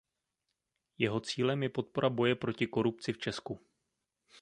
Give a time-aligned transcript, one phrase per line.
[0.97, 3.59] Jeho cílem je podpora boje proti korupci v Česku.